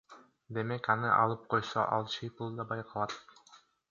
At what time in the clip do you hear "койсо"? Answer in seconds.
1.51-1.83